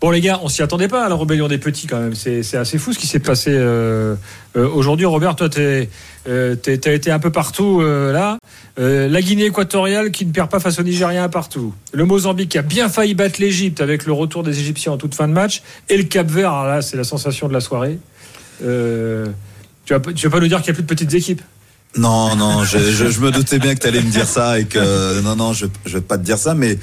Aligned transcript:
Bon 0.00 0.08
les 0.08 0.22
gars, 0.22 0.40
on 0.42 0.48
s'y 0.48 0.62
attendait 0.62 0.88
pas 0.88 1.04
à 1.04 1.10
la 1.10 1.14
rébellion 1.14 1.46
des 1.46 1.58
petits 1.58 1.86
quand 1.86 2.00
même. 2.00 2.14
C'est 2.14 2.56
assez 2.56 2.78
fou 2.78 2.94
ce 2.94 2.98
qui 2.98 3.06
s'est 3.06 3.18
passé 3.18 3.50
euh, 3.52 4.14
euh, 4.56 4.66
aujourd'hui. 4.66 5.04
Robert, 5.04 5.36
toi, 5.36 5.50
euh, 5.58 6.56
as 6.66 6.90
été 6.90 7.10
un 7.10 7.18
peu 7.18 7.30
partout 7.30 7.82
là. 7.82 8.38
la 8.78 9.20
Guinée 9.20 9.44
équatoriale 9.44 10.10
qui 10.10 10.24
ne 10.24 10.32
perd 10.32 10.48
pas 10.48 10.58
face 10.58 10.78
au 10.78 10.82
Nigeria 10.82 11.28
partout. 11.28 11.74
Le 11.92 12.06
Mozambique 12.06 12.48
qui 12.48 12.58
a 12.58 12.62
bien 12.62 12.88
failli 12.88 13.14
battre 13.14 13.40
l'Égypte 13.40 13.82
avec 13.82 14.06
le 14.06 14.12
retour 14.14 14.42
des 14.42 14.58
Égyptiens 14.58 14.92
en 14.92 14.96
toute 14.96 15.14
fin 15.14 15.28
de 15.28 15.34
match. 15.34 15.62
Et 15.90 15.98
le 15.98 16.04
Cap 16.04 16.30
Vert, 16.30 16.64
là, 16.64 16.80
c'est 16.80 16.96
la 16.96 17.04
sensation 17.04 17.46
de 17.46 17.52
la 17.52 17.60
soirée. 17.60 17.98
tu, 18.60 18.64
vas, 18.64 19.98
vas 19.98 20.30
pas 20.30 20.40
nous 20.40 20.48
dire 20.48 20.62
qu'il 20.62 20.72
n'y 20.72 20.78
a 20.78 20.80
plus 20.80 20.82
de 20.82 20.88
petites 20.88 21.12
équipes? 21.12 21.42
Non, 21.98 22.36
non, 22.36 22.64
je, 22.64 23.20
me 23.20 23.30
doutais 23.30 23.58
bien 23.58 23.74
que 23.74 23.80
tu 23.80 23.88
allais 23.88 24.00
me 24.00 24.10
dire 24.10 24.26
ça 24.26 24.60
et 24.60 24.64
que 24.64 25.20
non, 25.20 25.36
non, 25.36 25.52
je, 25.52 25.66
je 25.84 25.98
vais 25.98 26.00
pas 26.00 26.16
te 26.16 26.22
dire 26.22 26.38
ça, 26.38 26.54
mais 26.54 26.78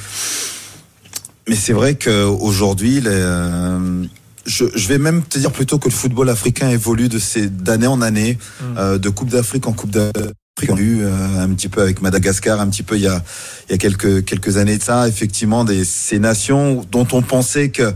mais 1.48 1.56
c'est 1.56 1.74
vrai 1.74 1.96
qu'aujourd'hui, 1.96 3.02
euh, 3.06 4.06
je, 4.46 4.66
je, 4.76 4.88
vais 4.88 4.98
même 4.98 5.24
te 5.24 5.40
dire 5.40 5.52
plutôt 5.52 5.80
que 5.80 5.88
le 5.88 5.94
football 5.94 6.30
africain 6.30 6.70
évolue 6.70 7.10
de 7.10 7.20
ces 7.20 7.48
d'année 7.50 7.88
en 7.88 8.02
année, 8.02 8.38
mm. 8.60 8.78
euh, 8.78 8.98
de 8.98 9.10
Coupe 9.10 9.30
d'Afrique 9.30 9.68
en 9.68 9.74
Coupe 9.74 9.92
d'Afrique. 9.92 10.24
On 10.70 10.76
a 10.76 10.80
eu 10.80 11.04
euh, 11.04 11.44
un 11.44 11.50
petit 11.50 11.70
peu 11.70 11.82
avec 11.82 12.02
Madagascar, 12.02 12.60
un 12.60 12.68
petit 12.68 12.84
peu 12.84 12.96
il 12.96 13.04
y 13.04 13.08
a, 13.08 13.24
il 13.70 13.74
y 13.74 13.76
a 13.76 13.78
quelques, 13.78 14.26
quelques 14.26 14.58
années 14.58 14.78
de 14.78 14.84
ça, 14.84 15.08
effectivement, 15.08 15.64
des, 15.64 15.86
ces 15.86 16.20
nations 16.20 16.86
dont 16.92 17.08
on 17.12 17.22
pensait 17.22 17.70
que 17.70 17.94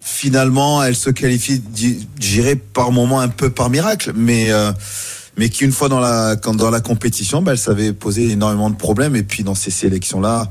finalement 0.00 0.82
elles 0.82 0.96
se 0.96 1.10
qualifient, 1.10 1.62
j'irais 2.18 2.56
par 2.56 2.90
moment 2.90 3.20
un 3.20 3.28
peu 3.28 3.50
par 3.50 3.70
miracle, 3.70 4.12
mais 4.16 4.50
euh, 4.50 4.72
mais 5.36 5.48
qui 5.48 5.64
une 5.64 5.72
fois 5.72 5.88
dans 5.88 6.00
la 6.00 6.36
quand 6.36 6.54
dans 6.54 6.70
la 6.70 6.80
compétition, 6.80 7.42
bah, 7.42 7.52
elles 7.52 7.58
savaient 7.58 7.92
poser 7.92 8.30
énormément 8.30 8.68
de 8.68 8.76
problèmes 8.76 9.14
et 9.14 9.22
puis 9.22 9.44
dans 9.44 9.54
ces 9.54 9.70
sélections 9.70 10.20
là 10.20 10.48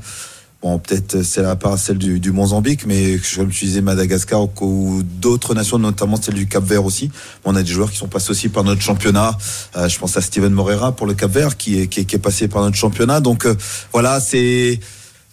Bon, 0.62 0.78
peut-être 0.78 1.22
c'est 1.22 1.40
la 1.40 1.56
part 1.56 1.78
celle 1.78 1.96
du, 1.96 2.20
du, 2.20 2.32
Mozambique, 2.32 2.84
mais 2.84 3.16
je 3.16 3.40
me 3.40 3.50
disais 3.50 3.80
Madagascar 3.80 4.46
ou, 4.60 5.02
d'autres 5.02 5.54
nations, 5.54 5.78
notamment 5.78 6.20
celle 6.20 6.34
du 6.34 6.46
Cap 6.46 6.62
Vert 6.62 6.84
aussi. 6.84 7.10
On 7.46 7.56
a 7.56 7.62
des 7.62 7.72
joueurs 7.72 7.90
qui 7.90 7.96
sont 7.96 8.08
passés 8.08 8.30
aussi 8.30 8.50
par 8.50 8.62
notre 8.62 8.82
championnat. 8.82 9.38
Euh, 9.76 9.88
je 9.88 9.98
pense 9.98 10.18
à 10.18 10.20
Steven 10.20 10.52
Moreira 10.52 10.92
pour 10.92 11.06
le 11.06 11.14
Cap 11.14 11.30
Vert 11.30 11.56
qui 11.56 11.80
est, 11.80 11.86
qui 11.86 12.00
est, 12.00 12.18
passé 12.18 12.46
par 12.46 12.60
notre 12.60 12.76
championnat. 12.76 13.20
Donc 13.20 13.46
euh, 13.46 13.54
voilà, 13.94 14.20
c'est 14.20 14.80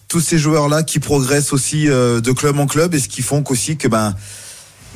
tous 0.08 0.22
ces 0.22 0.38
joueurs-là 0.38 0.84
qui 0.84 1.00
progressent 1.00 1.52
aussi 1.52 1.90
euh, 1.90 2.22
de 2.22 2.32
club 2.32 2.58
en 2.58 2.66
club 2.66 2.96
et 2.96 3.00
ce 3.00 3.10
qui 3.10 3.22
font 3.22 3.44
qu'aussi 3.44 3.76
que 3.76 3.90
ben 3.90 4.16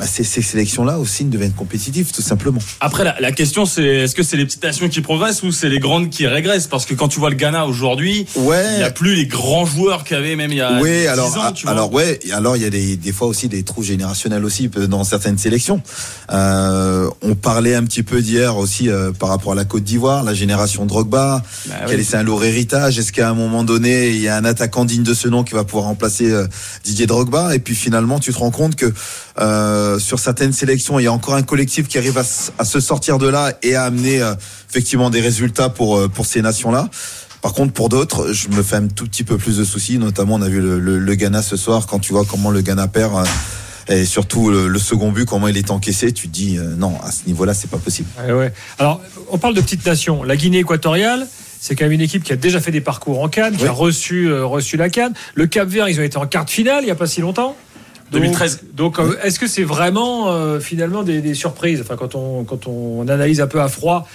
bah, 0.02 0.08
ces, 0.08 0.24
sélections-là 0.24 0.98
aussi 0.98 1.24
ne 1.26 1.30
deviennent 1.30 1.52
compétitives, 1.52 2.12
tout 2.12 2.24
simplement. 2.24 2.60
Après, 2.80 3.04
la, 3.04 3.32
question, 3.32 3.68
c'est 3.68 3.84
est-ce 3.84 4.16
que 4.16 4.24
c'est 4.24 4.36
les 4.36 4.46
petites 4.46 4.64
nations 4.64 4.90
qui 4.90 5.02
progressent 5.02 5.44
ou 5.44 5.52
c'est 5.52 5.70
les 5.70 5.78
grandes 5.78 6.10
qui 6.10 6.26
régressent? 6.26 6.66
Parce 6.66 6.88
que 6.88 6.96
quand 6.96 7.08
tu 7.08 7.20
vois 7.20 7.30
le 7.30 7.36
Ghana 7.36 7.68
aujourd'hui, 7.68 8.26
ouais. 8.36 8.66
il 8.72 8.78
n'y 8.78 8.84
a 8.84 8.90
plus 8.90 9.14
les 9.14 9.28
grands 9.28 9.68
joueurs 9.68 10.04
qu'il 10.04 10.18
y 10.18 10.20
avait 10.20 10.36
même 10.36 10.52
il 10.52 10.58
y 10.58 10.62
a 10.62 10.82
oui, 10.82 11.02
10 11.02 11.08
alors, 11.08 11.38
ans. 11.38 11.52
Tu 11.52 11.68
alors, 11.68 11.94
ouais, 11.94 12.20
alors 12.34 12.58
il 12.58 12.64
y 12.64 12.66
a 12.66 12.72
des, 12.72 12.98
des 12.98 13.12
fois 13.12 13.28
aussi 13.28 13.48
des 13.48 13.62
trous 13.62 13.84
générationnels 13.84 14.44
aussi 14.44 14.72
euh, 14.76 14.88
dans 14.88 15.04
certaines 15.04 15.38
sélections. 15.38 15.84
Euh, 16.32 17.08
on 17.22 17.36
parlait 17.36 17.76
un 17.76 17.84
petit 17.84 18.02
peu 18.02 18.24
d'hier 18.24 18.58
aussi 18.58 18.90
euh, 18.90 19.12
par 19.12 19.30
rapport 19.30 19.52
à 19.52 19.56
la 19.56 19.66
Côte 19.66 19.84
d'Ivoire, 19.84 20.24
la 20.24 20.34
génération 20.34 20.88
Drogba, 20.88 21.44
bah, 21.68 21.76
qui 21.86 21.94
a 21.94 21.96
laissé 21.96 22.16
un 22.16 22.24
lourd 22.24 22.44
héritage. 22.44 22.98
Est-ce 22.98 23.12
qu'à 23.12 23.30
un 23.30 23.36
moment 23.36 23.64
donné, 23.64 24.10
il 24.10 24.22
y 24.22 24.30
a 24.30 24.36
un 24.36 24.46
attaquant 24.46 24.84
digne 24.84 25.04
de 25.04 25.14
ce 25.14 25.28
nom 25.28 25.44
qui 25.44 25.54
va 25.54 25.64
pouvoir 25.64 25.86
remplacer 25.86 26.32
euh, 26.32 26.48
Didier 26.84 27.06
Drogba? 27.06 27.54
Et 27.54 27.60
puis 27.60 27.76
finalement, 27.76 28.20
tu 28.20 28.34
te 28.34 28.40
rends 28.40 28.50
compte 28.50 28.76
que 28.76 28.92
euh, 29.40 29.91
sur 30.00 30.20
certaines 30.20 30.54
sélections, 30.54 31.00
il 31.00 31.04
y 31.04 31.08
a 31.08 31.14
encore 31.14 31.36
un 31.36 31.44
collectif 31.44 31.88
qui 31.88 31.98
arrive 31.98 32.18
à, 32.18 32.66
se 32.66 32.80
sortir 32.80 33.18
de 33.18 33.28
là 33.28 33.54
et 33.64 33.76
à 33.76 33.84
amener 33.84 34.22
euh, 34.22 34.34
effectivement 34.70 35.10
des 35.10 35.22
résultats 35.22 35.70
pour 35.70 35.98
euh, 35.98 36.08
pour 36.08 36.26
ces 36.26 36.42
nations-là. 36.42 36.90
Par 37.42 37.54
contre, 37.54 37.74
pour 37.74 37.90
d'autres, 37.90 38.34
je 38.34 38.50
me 38.50 38.62
fais 38.62 38.76
un 38.76 38.88
tout 38.88 39.06
petit 39.06 39.24
peu 39.24 39.38
plus 39.38 39.58
de 39.58 39.64
soucis. 39.64 39.98
Notamment, 39.98 40.36
on 40.36 40.42
a 40.42 40.50
vu 40.50 40.62
le, 40.62 40.80
le, 40.80 41.16
Ghana 41.16 41.42
ce 41.42 41.58
soir. 41.58 41.88
Quand 41.88 42.00
tu 42.00 42.14
vois 42.14 42.24
comment 42.24 42.52
le 42.52 42.62
Ghana 42.62 42.88
perd 42.88 43.26
et 43.88 44.06
surtout 44.06 44.52
le, 44.52 44.78
second 44.78 45.12
but, 45.12 45.26
comment 45.26 45.48
il 45.48 45.58
est 45.58 45.72
encaissé, 45.72 46.12
tu 46.12 46.28
te 46.28 46.34
dis 46.34 46.60
non, 46.78 47.02
à 47.04 47.12
ce 47.12 47.26
niveau-là, 47.26 47.56
c'est 47.56 47.70
pas 47.70 47.80
possible. 47.80 48.08
ouais. 48.30 48.54
Alors, 48.78 49.02
on 49.32 49.40
parle 49.40 49.56
de 49.56 49.62
petites 49.62 49.84
nations. 49.88 50.22
La 50.24 50.36
Guinée 50.36 50.60
équatoriale. 50.60 51.28
C'est 51.60 51.76
quand 51.76 51.86
même 51.86 51.94
une 51.94 52.02
équipe 52.02 52.24
qui 52.24 52.34
a 52.34 52.36
déjà 52.36 52.60
fait 52.60 52.72
des 52.72 52.82
parcours 52.82 53.22
en 53.22 53.28
Cannes, 53.28 53.56
qui 53.56 53.66
a 53.66 53.72
reçu, 53.72 54.32
reçu 54.34 54.78
la 54.78 54.90
Cannes. 54.90 55.14
Le 55.34 55.48
Cap 55.48 55.68
Vert, 55.68 55.90
ils 55.90 56.00
ont 56.00 56.04
été 56.04 56.18
en 56.18 56.28
quart 56.28 56.46
de 56.46 56.50
finale 56.50 56.84
il 56.84 56.86
n'y 56.86 56.92
a 56.92 56.96
pas 56.96 57.08
si 57.08 57.22
longtemps. 57.22 57.56
2013. 58.12 58.66
Donc, 58.74 59.00
euh, 59.00 59.16
est-ce 59.24 59.40
que 59.40 59.48
c'est 59.48 59.64
vraiment 59.64 60.32
euh, 60.32 60.60
finalement 60.60 61.04
des, 61.04 61.34
surprises? 61.34 61.82
Enfin, 61.82 61.96
quand 61.96 62.16
on, 62.16 62.44
quand 62.44 62.68
on 62.68 63.08
analyse 63.08 63.42
un 63.42 63.48
peu 63.48 63.62
à 63.62 63.68
froid, 63.68 64.08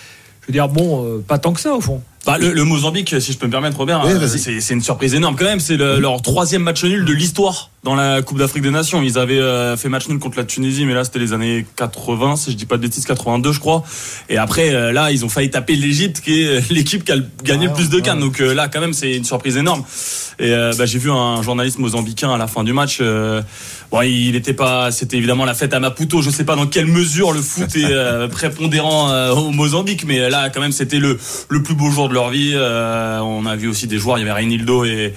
je 0.42 0.48
veux 0.48 0.52
dire, 0.52 0.68
bon, 0.68 1.04
euh, 1.04 1.24
pas 1.26 1.38
tant 1.38 1.52
que 1.52 1.60
ça 1.60 1.74
au 1.74 1.80
fond. 1.80 2.02
Bah, 2.26 2.38
le, 2.38 2.64
Mozambique, 2.64 3.14
si 3.20 3.32
je 3.32 3.38
peux 3.38 3.46
me 3.46 3.52
permettre, 3.52 3.76
Robert, 3.76 4.04
c'est 4.26 4.74
une 4.74 4.82
surprise 4.82 5.14
énorme 5.14 5.36
quand 5.36 5.44
même. 5.44 5.60
C'est 5.60 5.76
leur 5.76 6.20
troisième 6.22 6.62
match 6.62 6.84
nul 6.84 7.04
de 7.04 7.12
l'histoire 7.12 7.70
dans 7.84 7.94
la 7.94 8.20
Coupe 8.20 8.38
d'Afrique 8.38 8.64
des 8.64 8.70
Nations. 8.70 9.00
Ils 9.02 9.16
avaient 9.16 9.76
fait 9.76 9.88
match 9.88 10.08
nul 10.08 10.18
contre 10.18 10.36
la 10.36 10.44
Tunisie, 10.44 10.84
mais 10.86 10.94
là 10.94 11.04
c'était 11.04 11.20
les 11.20 11.32
années 11.32 11.64
80, 11.76 12.36
si 12.36 12.50
je 12.50 12.56
dis 12.56 12.66
pas 12.66 12.76
de 12.76 12.82
bêtises, 12.82 13.04
82 13.06 13.52
je 13.52 13.60
crois. 13.60 13.84
Et 14.28 14.38
après, 14.38 14.92
là, 14.92 15.12
ils 15.12 15.24
ont 15.24 15.28
failli 15.28 15.50
taper 15.50 15.76
l'Égypte, 15.76 16.20
qui 16.20 16.42
est 16.42 16.70
l'équipe 16.70 17.04
qui 17.04 17.12
a 17.12 17.16
gagné 17.44 17.68
le 17.68 17.72
plus 17.72 17.90
de 17.90 18.00
cannes. 18.00 18.20
Donc 18.20 18.40
là, 18.40 18.68
quand 18.68 18.80
même, 18.80 18.92
c'est 18.92 19.16
une 19.16 19.24
surprise 19.24 19.56
énorme. 19.56 19.84
Et 20.38 20.50
bah, 20.50 20.84
j'ai 20.84 20.98
vu 20.98 21.12
un 21.12 21.42
journaliste 21.42 21.78
mozambicain 21.78 22.32
à 22.32 22.38
la 22.38 22.48
fin 22.48 22.64
du 22.64 22.72
match 22.72 23.00
Bon, 23.90 24.02
il 24.02 24.32
n'était 24.32 24.52
pas. 24.52 24.90
C'était 24.90 25.16
évidemment 25.16 25.44
la 25.44 25.54
fête 25.54 25.72
à 25.72 25.80
Maputo. 25.80 26.20
Je 26.20 26.30
sais 26.30 26.44
pas 26.44 26.56
dans 26.56 26.66
quelle 26.66 26.86
mesure 26.86 27.32
le 27.32 27.40
foot 27.40 27.76
est 27.76 27.84
euh, 27.84 28.26
prépondérant 28.28 29.10
euh, 29.10 29.32
au 29.32 29.50
Mozambique, 29.50 30.04
mais 30.06 30.28
là, 30.28 30.50
quand 30.50 30.60
même, 30.60 30.72
c'était 30.72 30.98
le 30.98 31.18
le 31.48 31.62
plus 31.62 31.74
beau 31.74 31.90
jour 31.90 32.08
de 32.08 32.14
leur 32.16 32.30
vie. 32.30 32.52
Euh, 32.54 33.20
on 33.20 33.46
a 33.46 33.56
vu 33.56 33.68
aussi 33.68 33.86
des 33.86 33.98
joueurs. 33.98 34.18
Il 34.18 34.22
y 34.22 34.24
avait 34.24 34.32
Reinildo 34.32 34.84
et 34.84 35.14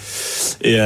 et 0.62 0.78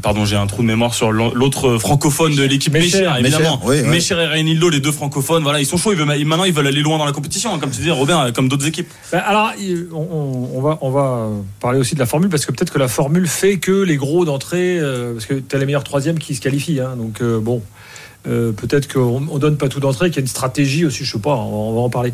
pardon, 0.00 0.24
j'ai 0.24 0.36
un 0.36 0.46
trou 0.46 0.62
de 0.62 0.66
mémoire 0.68 0.94
sur 0.94 1.10
l'autre 1.12 1.78
francophone 1.78 2.36
de 2.36 2.44
l'équipe 2.44 2.72
Mécher, 2.72 3.08
évidemment. 3.18 3.60
Mécher 3.86 4.14
et 4.14 4.26
Reinildo, 4.26 4.70
les 4.70 4.80
deux 4.80 4.92
francophones. 4.92 5.42
Voilà, 5.42 5.60
ils 5.60 5.66
sont 5.66 5.76
chauds. 5.76 5.92
Ils 5.92 5.98
veulent, 5.98 6.24
maintenant, 6.24 6.44
ils 6.44 6.52
veulent 6.52 6.68
aller 6.68 6.82
loin 6.82 6.96
dans 6.96 7.04
la 7.04 7.12
compétition, 7.12 7.52
hein, 7.52 7.58
comme 7.58 7.70
tu 7.70 7.80
dis, 7.80 7.90
Robin, 7.90 8.30
comme 8.32 8.48
d'autres 8.48 8.66
équipes. 8.66 8.88
Ben, 9.10 9.18
alors, 9.26 9.52
on, 9.92 10.60
va 10.60 10.78
on 10.82 10.90
va 10.90 11.28
parler 11.60 11.80
aussi 11.80 11.94
de 11.94 12.00
la 12.00 12.06
formule 12.06 12.30
parce 12.30 12.46
que 12.46 12.52
peut-être 12.52 12.72
que 12.72 12.78
la 12.78 12.88
formule 12.88 13.26
fait 13.26 13.58
que 13.58 13.82
les 13.82 13.96
gros 13.96 14.24
d'entrée, 14.24 14.78
parce 15.12 15.26
que 15.26 15.34
tu 15.34 15.56
as 15.56 15.58
les 15.58 15.66
meilleurs 15.66 15.84
troisièmes 15.84 16.18
qui 16.18 16.36
se 16.36 16.40
qualifient 16.40 16.70
Hein. 16.78 16.96
donc 16.96 17.20
euh, 17.20 17.40
bon. 17.40 17.62
Euh, 18.26 18.52
peut-être 18.52 18.92
qu'on 18.92 19.20
ne 19.20 19.38
donne 19.38 19.56
pas 19.56 19.68
tout 19.68 19.80
d'entrée, 19.80 20.10
qu'il 20.10 20.16
y 20.16 20.18
a 20.18 20.22
une 20.22 20.26
stratégie 20.26 20.84
aussi, 20.84 21.04
je 21.04 21.12
sais 21.12 21.18
pas, 21.18 21.34
on, 21.34 21.74
va 21.74 21.80
en 21.80 21.90
parler. 21.90 22.12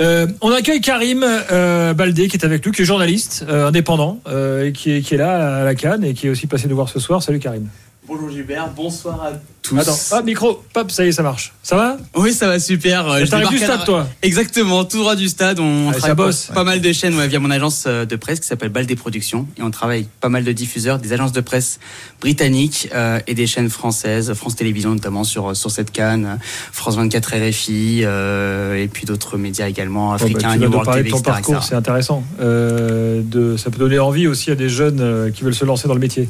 Euh, 0.00 0.26
on 0.40 0.50
accueille 0.50 0.80
Karim 0.80 1.20
Baldé 1.20 2.28
qui 2.28 2.36
est 2.36 2.44
avec 2.44 2.64
nous, 2.64 2.72
qui 2.72 2.82
est 2.82 2.86
journaliste 2.86 3.44
indépendant, 3.48 4.20
et 4.28 4.72
qui 4.72 4.92
est, 4.92 5.02
qui 5.02 5.14
est 5.14 5.18
là 5.18 5.58
à 5.58 5.64
la 5.64 5.74
Cannes 5.74 6.04
et 6.04 6.14
qui 6.14 6.26
est 6.26 6.30
aussi 6.30 6.46
passé 6.46 6.68
nous 6.68 6.76
voir 6.76 6.88
ce 6.88 6.98
soir. 6.98 7.22
Salut 7.22 7.38
Karim. 7.38 7.68
Bonjour 8.06 8.30
Gilbert, 8.30 8.70
bonsoir 8.74 9.22
à 9.22 9.32
tous. 9.62 9.78
Attends, 9.78 9.96
ah, 10.10 10.22
micro, 10.22 10.62
pop, 10.72 10.90
ça 10.90 11.04
y 11.04 11.08
est, 11.08 11.12
ça 11.12 11.22
marche. 11.22 11.52
Ça 11.62 11.76
va? 11.76 11.96
Oui, 12.16 12.32
ça 12.32 12.48
va 12.48 12.58
super. 12.58 13.04
T'arrives 13.30 13.48
du 13.48 13.58
stade, 13.58 13.84
toi? 13.84 14.08
Exactement, 14.22 14.84
tout 14.84 14.98
droit 14.98 15.14
du 15.14 15.28
stade. 15.28 15.60
On 15.60 15.90
ah, 15.90 15.94
travaille 15.94 16.16
bosse. 16.16 16.50
pas, 16.52 16.64
mal 16.64 16.80
de 16.80 16.92
chaînes 16.92 17.18
via 17.26 17.38
mon 17.38 17.50
agence 17.50 17.84
euh, 17.86 18.04
de 18.04 18.16
presse 18.16 18.40
qui 18.40 18.46
s'appelle 18.46 18.70
Baldé 18.70 18.96
Productions. 18.96 19.46
Et 19.56 19.62
on 19.62 19.70
travaille 19.70 20.08
pas 20.20 20.28
mal 20.28 20.44
de 20.44 20.52
diffuseurs, 20.52 20.98
des 20.98 21.12
agences 21.12 21.32
de 21.32 21.40
presse 21.40 21.78
britanniques 22.20 22.88
euh, 22.94 23.20
et 23.26 23.34
des 23.34 23.46
chaînes 23.46 23.70
françaises, 23.70 24.32
France 24.34 24.56
Télévisions 24.56 24.90
notamment 24.90 25.24
sur, 25.24 25.56
sur 25.56 25.70
cette 25.70 25.92
canne, 25.92 26.38
France 26.72 26.96
24 26.96 27.48
RFI, 27.48 28.00
euh, 28.02 28.82
et 28.82 28.88
puis 28.88 29.06
d'autres 29.06 29.38
médias 29.38 29.68
également, 29.68 30.10
bah, 30.10 30.16
africains, 30.16 30.56
New 30.56 30.70
World 30.70 30.92
TV, 30.92 31.10
ton 31.10 31.20
parcours, 31.20 31.62
c'est 31.62 31.76
intéressant. 31.76 32.24
de, 32.40 33.56
ça 33.56 33.70
peut 33.70 33.78
donner 33.78 34.00
envie 34.00 34.26
aussi 34.26 34.50
à 34.50 34.56
des 34.56 34.68
jeunes 34.68 35.30
qui 35.32 35.44
veulent 35.44 35.54
se 35.54 35.64
lancer 35.64 35.86
dans 35.86 35.94
le 35.94 36.00
métier. 36.00 36.28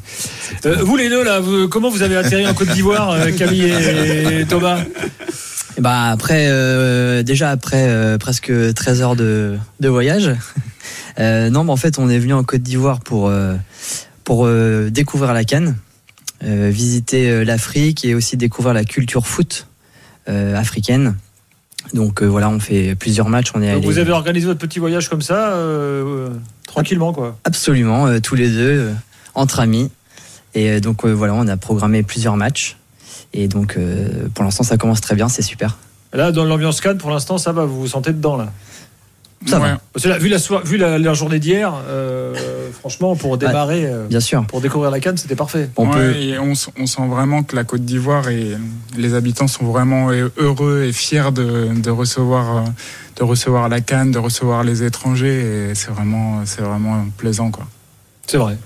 vous 0.65 0.97
les 0.97 1.09
deux, 1.09 1.25
là, 1.25 1.41
comment 1.71 1.89
vous 1.89 2.03
avez 2.03 2.17
atterri 2.17 2.47
en 2.47 2.55
Côte 2.55 2.69
d'Ivoire 2.69 3.22
euh, 3.22 3.22
Camille 3.31 3.71
et 3.71 4.45
Thomas 4.47 4.79
bah 5.79 6.11
après, 6.11 6.47
euh, 6.49 7.23
déjà 7.23 7.51
après 7.51 7.89
euh, 7.89 8.19
presque 8.19 8.53
13 8.75 9.03
heures 9.03 9.17
de, 9.17 9.59
voyage. 9.81 10.31
non, 11.19 11.65
mais 11.65 11.71
en 11.71 11.77
fait, 11.77 11.99
on 11.99 12.09
est 12.09 12.19
venu 12.19 12.35
en 12.35 12.45
Côte 12.45 12.63
d'Ivoire 12.63 13.01
pour, 13.01 13.33
pour 14.25 14.49
découvrir 14.91 15.33
la 15.33 15.45
Cannes, 15.45 15.77
visiter 16.43 17.45
l'Afrique 17.45 18.05
et 18.05 18.15
aussi 18.15 18.37
découvrir 18.37 18.75
la 18.75 18.85
culture 18.85 19.27
foot 19.27 19.67
africaine. 20.27 21.17
Donc 21.95 22.23
voilà, 22.23 22.49
on 22.49 22.61
fait 22.61 22.95
plusieurs 22.95 23.29
matchs. 23.29 23.53
On 23.55 23.63
est 23.63 23.75
Vous 23.77 23.99
avez 23.99 24.13
organisé 24.13 24.47
votre 24.47 24.61
petit 24.61 24.79
voyage 24.79 25.09
comme 25.09 25.23
ça, 25.23 25.57
tranquillement 26.67 27.13
quoi 27.13 27.39
Absolument, 27.45 28.21
tous 28.21 28.35
les 28.35 28.49
deux, 28.49 28.91
entre 29.35 29.61
amis. 29.61 29.91
Et 30.55 30.81
donc 30.81 31.07
voilà, 31.07 31.35
on 31.35 31.49
a 31.49 31.57
programmé 31.57 32.03
plusieurs 32.03 32.37
matchs. 32.37 32.77
Et 33.33 33.49
donc, 33.49 33.77
euh, 33.77 34.29
pour 34.35 34.45
l'instant, 34.45 34.63
ça 34.63 34.77
commence 34.77 35.01
très 35.01 35.15
bien, 35.15 35.29
c'est 35.29 35.43
super. 35.43 35.79
Là, 36.13 36.33
dans 36.33 36.45
l'ambiance 36.45 36.81
Cannes, 36.81 36.99
pour 36.99 37.11
l'instant, 37.11 37.39
ça 37.39 37.53
va, 37.53 37.65
vous 37.65 37.81
vous 37.81 37.87
sentez 37.89 38.13
dedans, 38.13 38.37
là? 38.37 38.53
Ça 39.45 39.59
va. 39.59 39.81
vu, 39.97 40.29
la, 40.29 40.39
vu 40.39 40.77
la, 40.77 41.15
journée 41.15 41.41
d'hier, 41.41 41.75
euh, 41.89 42.33
franchement, 42.79 43.17
pour 43.17 43.39
démarrer, 43.39 43.87
euh, 43.87 44.07
bien 44.07 44.21
sûr. 44.21 44.45
pour 44.47 44.61
découvrir 44.61 44.93
la 44.93 45.01
Cannes, 45.01 45.17
c'était 45.17 45.35
parfait. 45.35 45.69
On, 45.77 45.89
peut... 45.89 46.15
on, 46.41 46.55
sent 46.55 47.09
vraiment 47.09 47.43
que 47.43 47.57
la 47.57 47.65
Côte 47.65 47.85
d'Ivoire 47.85 48.29
et 48.29 48.53
les 48.97 49.15
habitants 49.15 49.49
sont 49.49 49.65
vraiment 49.65 50.11
heureux 50.37 50.85
et 50.85 50.93
fiers 50.93 51.33
de, 51.33 51.71
de, 51.75 51.91
recevoir, 51.91 52.67
de 53.17 53.25
recevoir 53.25 53.69
la 53.69 53.81
Cannes, 53.81 54.13
de 54.13 54.19
recevoir 54.19 54.63
les 54.63 54.85
étrangers. 54.85 55.71
Et 55.71 55.75
c'est 55.75 55.91
vraiment, 55.91 56.43
c'est 56.45 56.63
vraiment 56.63 57.07
plaisant. 57.17 57.51
quoi. 57.51 57.67
C'est 58.29 58.39
vrai. 58.39 58.57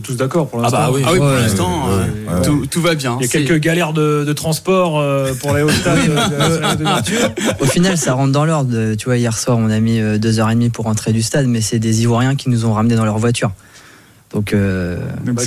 Tous 0.00 0.16
d'accord 0.16 0.48
pour 0.48 0.60
l'instant. 0.60 0.78
Ah, 0.80 0.86
bah 0.86 0.92
oui, 0.94 1.02
ah 1.04 1.12
oui 1.12 1.18
pour 1.18 1.28
l'instant, 1.28 1.88
tout, 2.42 2.66
tout, 2.66 2.80
va 2.80 2.94
bien. 2.94 3.18
Il 3.20 3.26
y 3.26 3.28
a 3.28 3.30
quelques 3.30 3.60
galères 3.60 3.92
de, 3.92 4.24
de 4.24 4.32
transport 4.32 4.98
euh, 4.98 5.34
pour 5.34 5.50
aller 5.50 5.62
au 5.62 5.70
stade 5.70 5.98
Au 7.60 7.66
final, 7.66 7.98
ça 7.98 8.14
rentre 8.14 8.32
dans 8.32 8.44
l'ordre. 8.44 8.94
Tu 8.94 9.04
vois, 9.04 9.16
hier 9.16 9.36
soir, 9.36 9.58
on 9.58 9.70
a 9.70 9.80
mis 9.80 10.00
euh, 10.00 10.18
deux 10.18 10.40
heures 10.40 10.50
et 10.50 10.54
demie 10.54 10.70
pour 10.70 10.86
rentrer 10.86 11.12
du 11.12 11.22
stade, 11.22 11.46
mais 11.46 11.60
c'est 11.60 11.78
des 11.78 12.02
Ivoiriens 12.02 12.36
qui 12.36 12.48
nous 12.48 12.64
ont 12.64 12.72
ramenés 12.72 12.96
dans 12.96 13.04
leur 13.04 13.18
voiture. 13.18 13.52
Donc, 14.32 14.54
euh, 14.54 14.96
bah, 15.24 15.42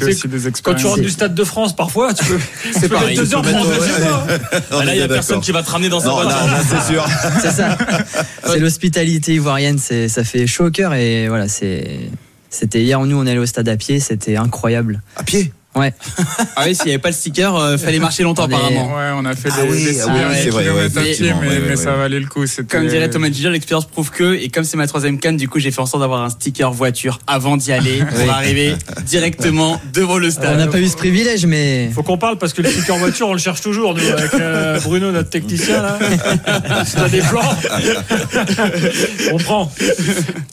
quand 0.64 0.76
tu 0.76 0.86
rentres 0.86 1.02
du 1.02 1.10
Stade 1.10 1.34
de 1.34 1.44
France, 1.44 1.76
parfois, 1.76 2.14
tu 2.14 2.24
peux. 2.24 2.40
C'est 2.80 2.88
pareil. 2.88 3.18
Deux 3.18 3.34
heures 3.34 3.42
pour 3.42 4.84
Là, 4.84 4.94
il 4.94 4.98
n'y 4.98 5.02
a 5.02 5.08
personne 5.08 5.42
qui 5.42 5.52
va 5.52 5.64
te 5.64 5.72
ramener 5.72 5.90
dans 5.90 6.00
sa 6.00 6.12
voiture. 6.12 6.38
c'est 6.70 6.94
sûr. 6.94 7.06
c'est 7.42 7.52
ça. 7.52 7.78
C'est 8.46 8.60
l'hospitalité 8.60 9.34
ivoirienne. 9.34 9.80
Ça 9.80 10.24
fait 10.24 10.46
chaud 10.46 10.66
au 10.66 10.72
cœur 10.72 10.94
et 10.94 11.28
voilà, 11.28 11.48
c'est. 11.48 12.12
C'était 12.50 12.82
hier, 12.82 13.00
nous 13.06 13.18
on 13.18 13.26
est 13.26 13.32
allé 13.32 13.40
au 13.40 13.46
stade 13.46 13.68
à 13.70 13.78
pied, 13.78 14.00
c'était 14.00 14.38
incroyable. 14.38 15.02
À 15.16 15.24
pied? 15.24 15.52
Ouais. 15.76 15.94
ah 16.56 16.64
oui, 16.66 16.74
s'il 16.74 16.86
n'y 16.86 16.92
avait 16.92 17.02
pas 17.02 17.10
le 17.10 17.16
sticker, 17.16 17.54
euh, 17.56 17.78
fallait 17.78 18.00
marcher 18.06 18.24
longtemps 18.24 18.46
apparemment. 18.46 18.96
Ouais, 18.96 19.12
on 19.16 19.26
a 19.26 19.36
fait 19.36 19.50
ah 19.52 19.62
des, 19.62 19.70
oui, 19.70 19.98
ah 20.02 20.34
kilomètres 20.42 20.98
à 20.98 21.02
pied, 21.02 21.34
mais, 21.68 21.76
ça 21.76 21.96
valait 21.96 22.20
le 22.20 22.28
coup. 22.28 22.46
Comme 22.70 22.88
dirait 22.88 23.10
Thomas 23.10 23.30
Gilles, 23.30 23.50
l'expérience 23.50 23.86
prouve 23.86 24.10
que, 24.10 24.36
et 24.36 24.48
comme 24.50 24.64
c'est 24.64 24.78
ma 24.78 24.88
troisième 24.88 25.20
canne, 25.20 25.36
du 25.36 25.50
coup 25.50 25.60
j'ai 25.60 25.72
fait 25.72 25.82
en 25.82 25.86
sorte 25.86 26.02
d'avoir 26.02 26.22
un 26.22 26.30
sticker 26.30 26.72
voiture 26.72 27.20
avant 27.28 27.58
d'y 27.58 27.74
aller 27.74 28.00
pour 28.10 28.30
arriver 28.32 28.76
directement 29.06 29.82
devant 29.94 30.18
le 30.18 30.32
stade. 30.32 30.54
On 30.54 30.58
n'a 30.58 30.68
pas 30.68 30.80
eu 30.80 30.88
ce 30.88 30.96
privilège, 30.96 31.46
mais. 31.46 31.90
Faut 31.94 32.04
qu'on 32.04 32.18
parle 32.18 32.38
parce 32.38 32.54
que 32.54 32.62
le 32.62 32.70
sticker 32.70 32.96
voiture, 32.98 33.28
on 33.28 33.34
le 33.34 33.40
cherche 33.40 33.62
toujours, 33.62 33.94
nous, 33.94 34.08
avec 34.08 34.34
euh, 34.36 34.80
Bruno, 34.80 35.12
notre 35.12 35.30
technicien 35.30 35.82
là. 35.82 36.00
C'est 36.86 37.12
des 37.12 37.20
plans. 37.20 37.42
on 39.34 39.38
prend. 39.38 39.72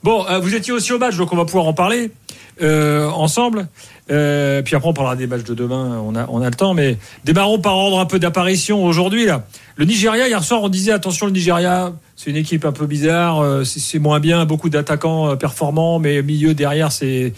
Bon, 0.02 0.26
euh, 0.28 0.40
vous 0.40 0.54
étiez 0.54 0.72
aussi 0.72 0.92
au 0.92 0.98
match, 0.98 1.16
donc 1.16 1.32
on 1.32 1.36
va 1.36 1.44
pouvoir 1.44 1.66
en 1.66 1.72
parler. 1.72 2.10
Ensemble. 2.60 3.68
Euh, 4.10 4.62
puis 4.62 4.74
après, 4.74 4.88
on 4.88 4.92
parlera 4.92 5.16
des 5.16 5.26
matchs 5.26 5.44
de 5.44 5.54
demain. 5.54 6.00
On 6.04 6.14
a, 6.16 6.26
on 6.28 6.42
a 6.42 6.46
le 6.50 6.54
temps, 6.54 6.74
mais 6.74 6.98
démarrons 7.24 7.60
par 7.60 7.76
ordre 7.76 7.98
un 7.98 8.06
peu 8.06 8.18
d'apparition 8.18 8.84
aujourd'hui. 8.84 9.26
Là, 9.26 9.44
le 9.76 9.84
Nigeria 9.84 10.26
hier 10.26 10.42
soir, 10.42 10.62
on 10.62 10.68
disait 10.68 10.92
attention, 10.92 11.26
le 11.26 11.32
Nigeria, 11.32 11.92
c'est 12.16 12.30
une 12.30 12.36
équipe 12.36 12.64
un 12.64 12.72
peu 12.72 12.86
bizarre. 12.86 13.40
Euh, 13.40 13.64
c'est 13.64 13.98
moins 13.98 14.20
bien, 14.20 14.44
beaucoup 14.44 14.68
d'attaquants 14.68 15.30
euh, 15.30 15.36
performants, 15.36 15.98
mais 15.98 16.22
milieu 16.22 16.52
derrière, 16.52 16.90
c'est 16.92 17.32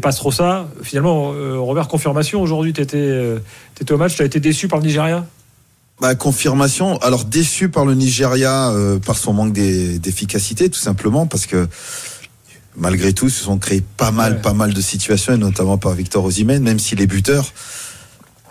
pas 0.00 0.12
trop 0.12 0.32
ça. 0.32 0.68
Finalement, 0.82 1.32
Robert, 1.58 1.88
confirmation 1.88 2.40
aujourd'hui, 2.40 2.72
tu 2.72 2.80
étais, 2.80 3.38
étais, 3.80 3.92
au 3.92 3.98
match, 3.98 4.14
tu 4.16 4.22
as 4.22 4.26
été 4.26 4.40
déçu 4.40 4.68
par 4.68 4.78
le 4.78 4.86
Nigeria? 4.86 5.26
Bah, 6.00 6.14
confirmation. 6.14 6.96
Alors 6.98 7.24
déçu 7.24 7.68
par 7.68 7.84
le 7.84 7.94
Nigeria 7.94 8.72
par 9.04 9.16
son 9.16 9.32
manque 9.32 9.52
d'efficacité, 9.52 10.70
tout 10.70 10.80
simplement, 10.80 11.26
parce 11.26 11.46
que 11.46 11.68
malgré 12.76 13.12
tout, 13.12 13.28
se 13.28 13.44
sont 13.44 13.58
créés 13.58 13.82
pas 13.96 14.10
mal, 14.10 14.40
pas 14.40 14.52
mal 14.52 14.72
de 14.72 14.80
situations, 14.80 15.34
et 15.34 15.38
notamment 15.38 15.78
par 15.78 15.92
Victor 15.92 16.24
Osimhen, 16.24 16.62
même 16.62 16.78
si 16.78 16.96
les 16.96 17.06
buteurs, 17.06 17.52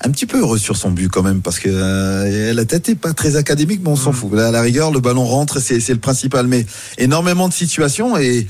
un 0.06 0.12
petit 0.12 0.26
peu 0.26 0.40
heureux 0.40 0.58
sur 0.58 0.76
son 0.76 0.92
but 0.92 1.10
quand 1.10 1.24
même, 1.24 1.42
parce 1.42 1.60
que 1.60 1.70
euh, 1.70 2.54
la 2.54 2.66
tête 2.66 2.90
est 2.90 2.96
pas 2.96 3.14
très 3.14 3.36
académique, 3.36 3.82
mais 3.84 3.90
on 3.90 3.96
s'en 3.96 4.12
mm. 4.12 4.16
fout. 4.16 4.34
à 4.38 4.52
la 4.52 4.62
rigueur, 4.62 4.92
le 4.92 5.00
ballon 5.00 5.26
rentre, 5.26 5.60
c'est 5.60 5.88
le 5.90 6.00
principal. 6.00 6.48
Mais 6.48 6.66
énormément 6.98 7.48
de 7.48 7.54
situations 7.54 8.18
et 8.18 8.48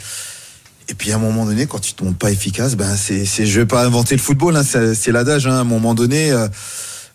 et 0.90 0.96
puis 0.96 1.12
à 1.14 1.16
un 1.16 1.20
moment 1.20 1.46
donné, 1.46 1.66
quand 1.66 1.80
tu 1.80 1.94
tombes 1.94 2.16
pas 2.16 2.30
efficace, 2.30 2.75
ben 2.75 2.96
c'est, 2.98 3.25
c'est 3.25 3.46
je 3.46 3.62
vais 3.62 3.66
pas 3.66 3.86
inventer 3.86 4.16
le 4.16 4.22
football, 4.22 4.58
hein, 4.58 4.64
c'est, 4.64 5.12
l'adage. 5.12 5.48
Hein, 5.48 5.54
à 5.54 5.60
un 5.60 5.64
moment 5.64 5.94
donné, 5.94 6.31
euh, 6.31 6.48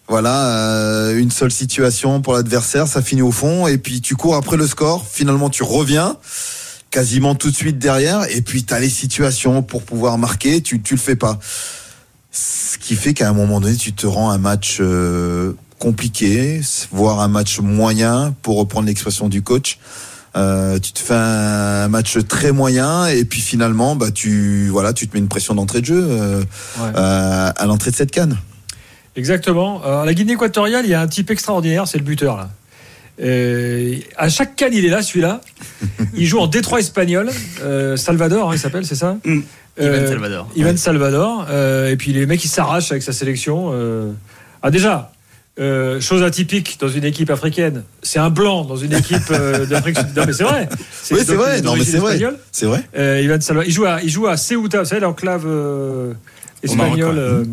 voilà, 0.08 0.46
euh, 0.46 1.18
une 1.18 1.30
seule 1.30 1.50
situation 1.50 2.22
pour 2.22 2.32
l'adversaire, 2.32 2.88
ça 2.88 3.02
finit 3.02 3.20
au 3.20 3.30
fond, 3.30 3.66
et 3.66 3.76
puis 3.76 4.00
tu 4.00 4.16
cours 4.16 4.36
après 4.36 4.56
le 4.56 4.66
score. 4.66 5.06
Finalement, 5.06 5.50
tu 5.50 5.64
reviens 5.64 6.16
quasiment 6.90 7.34
tout 7.34 7.50
de 7.50 7.56
suite 7.56 7.78
derrière, 7.78 8.24
et 8.30 8.40
puis 8.40 8.64
tu 8.64 8.74
as 8.74 8.80
les 8.80 8.88
situations 8.88 9.62
pour 9.62 9.82
pouvoir 9.82 10.18
marquer, 10.18 10.62
tu, 10.62 10.80
tu 10.80 10.94
le 10.94 11.00
fais 11.00 11.16
pas. 11.16 11.38
Ce 12.30 12.78
qui 12.78 12.94
fait 12.94 13.14
qu'à 13.14 13.28
un 13.28 13.32
moment 13.32 13.60
donné, 13.60 13.76
tu 13.76 13.92
te 13.92 14.06
rends 14.06 14.30
un 14.30 14.38
match 14.38 14.78
euh, 14.80 15.52
compliqué, 15.78 16.60
voire 16.92 17.20
un 17.20 17.28
match 17.28 17.60
moyen, 17.60 18.34
pour 18.42 18.58
reprendre 18.58 18.86
l'expression 18.86 19.28
du 19.28 19.42
coach. 19.42 19.78
Euh, 20.36 20.78
tu 20.78 20.92
te 20.92 20.98
fais 20.98 21.14
un 21.14 21.88
match 21.88 22.18
très 22.28 22.52
moyen 22.52 23.06
et 23.06 23.24
puis 23.24 23.40
finalement 23.40 23.96
bah 23.96 24.10
tu 24.10 24.68
voilà 24.68 24.92
tu 24.92 25.08
te 25.08 25.14
mets 25.14 25.20
une 25.20 25.28
pression 25.28 25.54
d'entrée 25.54 25.80
de 25.80 25.86
jeu 25.86 26.06
euh, 26.06 26.44
à 26.84 27.64
l'entrée 27.66 27.90
de 27.90 27.96
cette 27.96 28.10
canne. 28.10 28.36
Exactement. 29.16 29.80
La 30.04 30.14
Guinée 30.14 30.34
équatoriale, 30.34 30.84
il 30.84 30.90
y 30.90 30.94
a 30.94 31.00
un 31.00 31.08
type 31.08 31.30
extraordinaire, 31.30 31.88
c'est 31.88 31.98
le 31.98 32.04
buteur 32.04 32.36
là. 32.36 32.50
Euh, 33.20 33.96
à 34.16 34.28
chaque 34.28 34.56
canne, 34.56 34.72
il 34.72 34.84
est 34.84 34.90
là, 34.90 35.02
celui-là. 35.02 35.40
Il 36.14 36.26
joue 36.26 36.38
en 36.38 36.46
Détroit 36.46 36.80
espagnol. 36.80 37.30
Euh, 37.62 37.96
Salvador, 37.96 38.50
hein, 38.50 38.54
il 38.54 38.58
s'appelle, 38.58 38.86
c'est 38.86 38.94
ça 38.94 39.16
mm. 39.24 39.40
Ivan 39.80 40.06
Salvador. 40.06 40.48
Ivan 40.56 40.76
Salvador. 40.76 41.46
Euh, 41.50 41.90
et 41.90 41.96
puis 41.96 42.12
les 42.12 42.26
mecs, 42.26 42.44
ils 42.44 42.48
s'arrachent 42.48 42.90
avec 42.90 43.02
sa 43.02 43.12
sélection. 43.12 43.72
Ah, 44.62 44.70
déjà, 44.70 45.12
chose 46.00 46.22
atypique 46.22 46.78
dans 46.80 46.88
une 46.88 47.04
équipe 47.04 47.30
africaine, 47.30 47.84
c'est 48.02 48.18
un 48.18 48.30
blanc 48.30 48.64
dans 48.64 48.76
une 48.76 48.92
équipe 48.92 49.32
d'Afrique 49.68 49.98
Non, 50.16 50.24
mais 50.26 50.32
c'est 50.32 50.44
vrai. 50.44 50.68
Oui, 51.10 51.20
c'est 51.24 51.34
vrai. 51.34 51.62
Non, 51.62 51.76
mais 51.76 51.84
c'est 51.84 51.98
vrai. 51.98 52.18
C'est 52.52 52.66
vrai. 52.66 52.82
Ivan 53.22 53.40
Salvador. 53.40 53.68
Il 53.68 53.72
joue 53.72 53.84
à, 53.84 54.02
il 54.02 54.10
joue 54.10 54.26
à 54.26 54.36
Ceuta, 54.36 54.80
vous 54.80 54.88
savez, 54.88 55.00
l'enclave 55.00 55.46
espagnole 56.62 57.46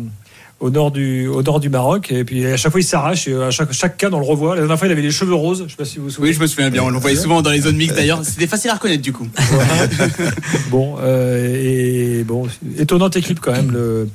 au 0.58 0.70
nord 0.70 0.90
du 0.90 1.28
au 1.28 1.42
nord 1.42 1.60
du 1.60 1.68
Maroc 1.68 2.10
et 2.10 2.24
puis 2.24 2.46
à 2.46 2.56
chaque 2.56 2.72
fois 2.72 2.80
il 2.80 2.84
s'arrache 2.84 3.28
et 3.28 3.34
à 3.34 3.50
chaque 3.50 3.72
chaque 3.72 3.96
cas 3.98 4.08
on 4.10 4.18
le 4.18 4.24
revoit. 4.24 4.54
La 4.54 4.62
dernière 4.62 4.78
fois 4.78 4.88
il 4.88 4.92
avait 4.92 5.02
les 5.02 5.10
cheveux 5.10 5.34
roses 5.34 5.64
je 5.66 5.70
sais 5.70 5.76
pas 5.76 5.84
si 5.84 5.98
vous 5.98 6.04
vous 6.04 6.10
souvenez 6.10 6.30
oui 6.30 6.34
je 6.34 6.40
me 6.40 6.46
souviens 6.46 6.70
bien 6.70 6.82
on 6.82 6.88
le 6.88 6.98
voyait 6.98 7.16
souvent 7.16 7.42
dans 7.42 7.50
les 7.50 7.60
zones 7.60 7.76
mixtes 7.76 7.96
d'ailleurs. 7.96 8.24
C'était 8.24 8.46
facile 8.46 8.70
à 8.70 8.74
reconnaître 8.74 9.02
du 9.02 9.12
coup. 9.12 9.28
Bon 10.70 10.96
euh, 11.00 12.20
et 12.20 12.24
bon 12.24 12.48
étonnante 12.78 13.16
équipe 13.16 13.40
quand 13.40 13.52
même 13.52 13.70
le 13.70 14.08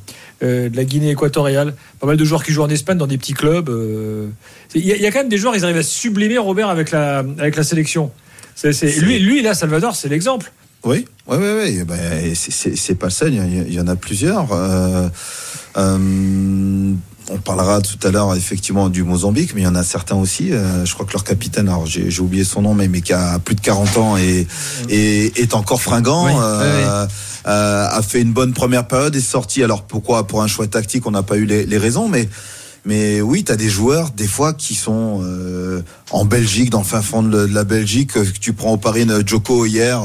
euh, 0.43 0.69
de 0.69 0.75
la 0.75 0.83
Guinée 0.83 1.11
équatoriale. 1.11 1.75
Pas 1.99 2.07
mal 2.07 2.17
de 2.17 2.25
joueurs 2.25 2.43
qui 2.43 2.51
jouent 2.51 2.63
en 2.63 2.69
Espagne 2.69 2.97
dans 2.97 3.07
des 3.07 3.17
petits 3.17 3.33
clubs 3.33 3.69
euh. 3.69 4.27
il 4.73 4.85
y, 4.85 5.05
a 5.05 5.11
quand 5.11 5.19
même 5.19 5.29
des 5.29 5.38
joueurs 5.38 5.55
ils 5.55 5.63
arrivent 5.63 5.77
à 5.77 5.83
sublimer 5.83 6.39
Robert 6.39 6.69
avec 6.69 6.89
la 6.91 7.19
avec 7.38 7.55
la 7.55 7.63
sélection. 7.63 8.11
C'est 8.55 8.99
lui 8.99 9.19
lui 9.19 9.43
là 9.43 9.53
Salvador 9.53 9.95
c'est 9.95 10.09
l'exemple. 10.09 10.51
Oui, 10.83 11.05
oui, 11.27 11.38
oui, 11.39 11.49
oui. 11.63 11.83
Ben, 11.83 12.33
c'est 12.33 12.95
pas 12.95 13.07
le 13.07 13.11
seul, 13.11 13.33
il 13.33 13.73
y, 13.73 13.79
en 13.79 13.88
a 13.88 13.95
plusieurs. 13.95 14.51
Euh, 14.51 15.09
euh, 15.77 16.94
on 17.29 17.38
parlera 17.38 17.81
tout 17.81 18.06
à 18.06 18.12
l'heure 18.12 18.35
effectivement 18.35 18.89
du 18.89 19.03
Mozambique, 19.03 19.53
mais 19.56 19.62
il 19.62 19.63
y 19.63 19.68
en 19.68 19.75
a 19.75 19.83
certains 19.83 20.15
aussi. 20.15 20.51
Euh, 20.51 20.85
je 20.85 20.94
crois 20.94 21.06
que 21.06 21.13
leur 21.13 21.23
capitaine, 21.23 21.69
alors 21.69 21.85
j'ai 21.85 22.19
oublié 22.19 22.44
son 22.44 22.62
nom, 22.62 22.73
mais, 22.73 22.88
mais 22.88 23.01
qui 23.01 23.13
a 23.13 23.39
plus 23.39 23.56
de 23.56 23.62
40 23.62 23.97
ans 23.97 24.18
et, 24.18 24.47
et 24.89 25.41
est 25.41 25.53
encore 25.53 25.81
fringant. 25.81 26.27
a 27.45 28.01
fait 28.01 28.21
une 28.21 28.33
bonne 28.33 28.53
première 28.53 28.88
période, 28.88 29.15
est 29.15 29.21
sorti. 29.21 29.63
Alors 29.63 29.83
pourquoi? 29.83 30.27
Pour 30.27 30.41
un 30.41 30.47
choix 30.47 30.68
tactique, 30.68 31.06
on 31.06 31.12
n'a 31.12 31.23
pas 31.23 31.38
eu 31.38 31.45
les, 31.45 31.65
les 31.65 31.77
raisons, 31.77 32.07
mais 32.07 32.27
mais 32.83 33.21
oui, 33.21 33.43
tu 33.43 33.51
as 33.51 33.57
des 33.57 33.69
joueurs, 33.69 34.09
des 34.09 34.27
fois, 34.27 34.53
qui 34.53 34.73
sont 34.73 35.21
euh, 35.21 35.83
en 36.09 36.25
Belgique, 36.25 36.71
dans 36.71 36.79
le 36.79 36.85
fin 36.85 37.01
fond 37.03 37.21
de 37.21 37.38
la 37.38 37.63
Belgique. 37.63 38.13
Que 38.13 38.21
tu 38.21 38.53
prends 38.53 38.73
au 38.73 38.77
Paris 38.77 39.07
Joko 39.25 39.67
hier, 39.67 40.01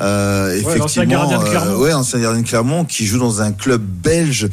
euh, 0.00 0.52
effectivement. 0.56 1.30
Euh, 1.30 1.76
ouais, 1.76 1.92
ancien 1.92 2.18
gardien 2.18 2.42
de 2.42 2.46
Clermont, 2.46 2.84
qui 2.84 3.06
joue 3.06 3.18
dans 3.18 3.40
un 3.40 3.52
club 3.52 3.82
belge 3.82 4.48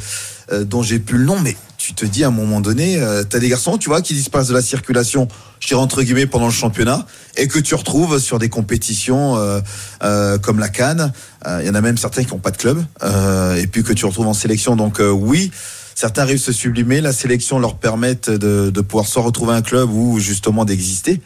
euh, 0.52 0.64
dont 0.64 0.82
j'ai 0.82 1.00
plus 1.00 1.18
le 1.18 1.24
nom, 1.24 1.40
mais 1.40 1.56
tu 1.76 1.92
te 1.92 2.06
dis 2.06 2.22
à 2.22 2.28
un 2.28 2.30
moment 2.32 2.60
donné, 2.60 2.98
euh, 2.98 3.24
tu 3.28 3.36
as 3.36 3.40
des 3.40 3.48
garçons, 3.48 3.78
tu 3.78 3.88
vois, 3.88 4.00
qui 4.00 4.14
disparaissent 4.14 4.48
de 4.48 4.54
la 4.54 4.62
circulation, 4.62 5.26
je 5.58 5.66
dirais 5.66 5.80
entre 5.80 6.02
guillemets, 6.02 6.26
pendant 6.26 6.46
le 6.46 6.52
championnat, 6.52 7.04
et 7.36 7.48
que 7.48 7.58
tu 7.58 7.74
retrouves 7.74 8.20
sur 8.20 8.38
des 8.38 8.48
compétitions 8.48 9.36
euh, 10.02 10.38
comme 10.38 10.60
la 10.60 10.68
Cannes. 10.68 11.12
Il 11.60 11.66
y 11.66 11.70
en 11.70 11.74
a 11.74 11.80
même 11.80 11.98
certains 11.98 12.22
qui 12.22 12.32
n'ont 12.32 12.38
pas 12.38 12.52
de 12.52 12.56
club, 12.56 12.84
et 13.56 13.66
puis 13.66 13.82
que 13.82 13.92
tu 13.92 14.06
retrouves 14.06 14.28
en 14.28 14.34
sélection. 14.34 14.76
Donc 14.76 15.00
oui 15.00 15.50
certains 15.96 16.24
réussissent 16.26 16.50
à 16.50 16.52
se 16.52 16.58
sublimer, 16.58 17.00
la 17.00 17.12
sélection 17.12 17.58
leur 17.58 17.78
permet 17.78 18.14
de, 18.14 18.80
pouvoir 18.82 19.06
soit 19.06 19.22
retrouver 19.22 19.54
un 19.54 19.62
club 19.62 19.90
ou 19.90 20.20
justement 20.20 20.64
d'exister. 20.64 21.20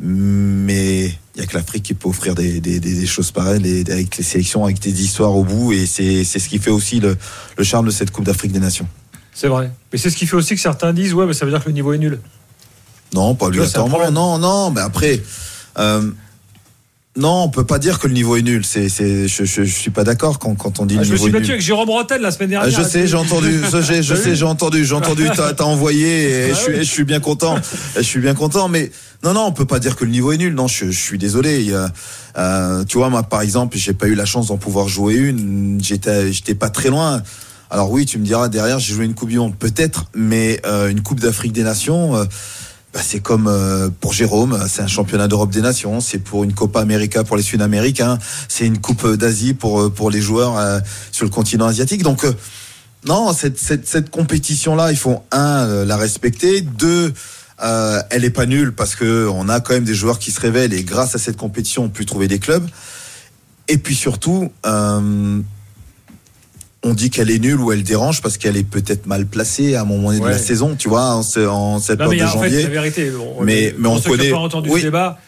Mais 0.00 1.06
il 1.06 1.38
n'y 1.38 1.42
a 1.42 1.46
que 1.46 1.56
l'Afrique 1.56 1.82
qui 1.82 1.94
peut 1.94 2.08
offrir 2.08 2.36
des, 2.36 3.06
choses 3.06 3.32
pareilles, 3.32 3.84
avec 3.90 4.16
les 4.16 4.22
sélections, 4.22 4.64
avec 4.64 4.78
des 4.78 5.02
histoires 5.02 5.34
au 5.34 5.42
bout, 5.42 5.72
et 5.72 5.86
c'est 5.86 6.24
ce 6.24 6.48
qui 6.48 6.58
fait 6.58 6.70
aussi 6.70 7.00
le, 7.00 7.16
charme 7.62 7.86
de 7.86 7.90
cette 7.90 8.12
Coupe 8.12 8.26
d'Afrique 8.26 8.52
des 8.52 8.60
Nations. 8.60 8.86
C'est 9.34 9.48
vrai. 9.48 9.72
Mais 9.92 9.98
c'est 9.98 10.10
ce 10.10 10.16
qui 10.16 10.26
fait 10.26 10.36
aussi 10.36 10.54
que 10.54 10.60
certains 10.60 10.92
disent, 10.92 11.14
ouais, 11.14 11.26
mais 11.26 11.32
ça 11.32 11.46
veut 11.46 11.50
dire 11.50 11.62
que 11.62 11.68
le 11.68 11.74
niveau 11.74 11.92
est 11.92 11.98
nul. 11.98 12.20
Non, 13.14 13.34
pas 13.34 13.46
obligatoirement. 13.46 14.10
Non, 14.10 14.38
non, 14.38 14.70
mais 14.70 14.82
après. 14.82 15.22
Euh, 15.78 16.10
non, 17.18 17.42
on 17.42 17.48
peut 17.48 17.64
pas 17.64 17.80
dire 17.80 17.98
que 17.98 18.06
le 18.06 18.14
niveau 18.14 18.36
est 18.36 18.42
nul. 18.42 18.64
C'est, 18.64 18.88
c'est, 18.88 19.26
je, 19.26 19.44
je, 19.44 19.62
suis 19.64 19.90
pas 19.90 20.04
d'accord 20.04 20.38
quand, 20.38 20.54
quand 20.54 20.78
on 20.78 20.86
dit 20.86 20.94
ah, 20.96 21.02
le 21.02 21.08
niveau 21.08 21.16
est 21.16 21.18
nul. 21.18 21.18
Je 21.18 21.22
me 21.22 21.22
suis 21.22 21.32
battu 21.32 21.50
avec 21.50 21.62
Jérôme 21.62 21.90
Rotel 21.90 22.22
la 22.22 22.30
semaine 22.30 22.50
dernière. 22.50 22.70
je 22.70 22.82
sais, 22.88 23.08
j'ai 23.08 23.16
entendu. 23.16 23.60
je, 23.72 24.02
je 24.02 24.14
sais, 24.14 24.36
j'ai 24.36 24.44
entendu. 24.44 24.84
J'ai 24.84 24.94
entendu. 24.94 25.28
T'as, 25.34 25.52
as 25.52 25.64
envoyé 25.64 26.30
et 26.30 26.44
ah 26.44 26.54
je, 26.54 26.54
suis, 26.54 26.76
je 26.78 26.82
suis 26.82 27.04
bien 27.04 27.18
content. 27.18 27.56
Je 27.96 28.02
suis 28.02 28.20
bien 28.20 28.34
content. 28.34 28.68
Mais 28.68 28.92
non, 29.24 29.34
non, 29.34 29.46
on 29.46 29.52
peut 29.52 29.64
pas 29.64 29.80
dire 29.80 29.96
que 29.96 30.04
le 30.04 30.12
niveau 30.12 30.30
est 30.30 30.38
nul. 30.38 30.54
Non, 30.54 30.68
je, 30.68 30.86
je 30.86 30.98
suis 30.98 31.18
désolé. 31.18 31.60
Il 31.60 31.70
y 31.70 31.74
a, 31.74 31.90
euh, 32.38 32.84
tu 32.84 32.98
vois, 32.98 33.10
moi, 33.10 33.24
par 33.24 33.42
exemple, 33.42 33.76
j'ai 33.76 33.94
pas 33.94 34.06
eu 34.06 34.14
la 34.14 34.24
chance 34.24 34.46
d'en 34.46 34.56
pouvoir 34.56 34.86
jouer 34.86 35.16
une. 35.16 35.80
J'étais, 35.82 36.32
j'étais 36.32 36.54
pas 36.54 36.70
très 36.70 36.88
loin. 36.88 37.22
Alors 37.70 37.90
oui, 37.90 38.06
tu 38.06 38.18
me 38.18 38.24
diras 38.24 38.48
derrière, 38.48 38.78
j'ai 38.78 38.94
joué 38.94 39.04
une 39.04 39.14
Coupe 39.14 39.28
du 39.28 39.38
Monde, 39.38 39.56
peut-être, 39.56 40.06
mais 40.14 40.60
euh, 40.64 40.88
une 40.88 41.02
Coupe 41.02 41.20
d'Afrique 41.20 41.52
des 41.52 41.64
Nations. 41.64 42.16
Euh, 42.16 42.24
bah, 42.92 43.00
c'est 43.02 43.20
comme 43.20 43.46
euh, 43.46 43.88
pour 44.00 44.12
Jérôme, 44.12 44.58
c'est 44.68 44.82
un 44.82 44.86
championnat 44.86 45.28
d'Europe 45.28 45.50
des 45.50 45.60
Nations, 45.60 46.00
c'est 46.00 46.18
pour 46.18 46.44
une 46.44 46.54
Copa 46.54 46.80
América 46.80 47.24
pour 47.24 47.36
les 47.36 47.42
Sud-Américains, 47.42 48.18
c'est 48.48 48.66
une 48.66 48.78
Coupe 48.78 49.06
d'Asie 49.14 49.54
pour 49.54 49.80
euh, 49.80 49.90
pour 49.90 50.10
les 50.10 50.20
joueurs 50.20 50.58
euh, 50.58 50.80
sur 51.12 51.24
le 51.24 51.30
continent 51.30 51.66
asiatique. 51.66 52.02
Donc 52.02 52.26
non, 53.06 53.32
cette, 53.32 53.58
cette, 53.58 53.86
cette 53.86 54.10
compétition-là, 54.10 54.90
il 54.90 54.98
faut 54.98 55.22
un 55.30 55.84
la 55.84 55.96
respecter, 55.96 56.62
deux 56.62 57.12
euh, 57.60 58.00
elle 58.10 58.24
est 58.24 58.30
pas 58.30 58.46
nulle 58.46 58.72
parce 58.72 58.94
que 58.94 59.28
on 59.28 59.48
a 59.48 59.60
quand 59.60 59.74
même 59.74 59.84
des 59.84 59.94
joueurs 59.94 60.18
qui 60.18 60.30
se 60.30 60.40
révèlent 60.40 60.72
et 60.72 60.84
grâce 60.84 61.14
à 61.14 61.18
cette 61.18 61.36
compétition, 61.36 61.84
on 61.84 61.88
peut 61.88 62.04
trouver 62.04 62.28
des 62.28 62.38
clubs. 62.38 62.66
Et 63.66 63.78
puis 63.78 63.94
surtout, 63.94 64.50
euh, 64.64 65.40
on 66.84 66.94
dit 66.94 67.10
qu'elle 67.10 67.30
est 67.30 67.38
nulle 67.38 67.60
ou 67.60 67.72
elle 67.72 67.82
dérange 67.82 68.22
parce 68.22 68.38
qu'elle 68.38 68.56
est 68.56 68.68
peut-être 68.68 69.06
mal 69.06 69.26
placée 69.26 69.74
à 69.74 69.82
un 69.82 69.84
moment 69.84 70.08
donné 70.08 70.20
de 70.20 70.26
la 70.26 70.38
saison, 70.38 70.76
tu 70.76 70.88
vois, 70.88 71.14
en, 71.14 71.22
en 71.46 71.78
cette 71.80 71.98
période 71.98 72.26
de 72.26 72.32
janvier. 72.32 72.62
la 72.62 72.68
vérité, 72.68 73.12
mais, 73.42 73.74
mais 73.78 73.88
on 73.88 74.00
connaît. 74.00 74.30
Pas 74.30 74.38
entendu 74.38 74.70
ce 74.70 74.82
débat. 74.82 75.18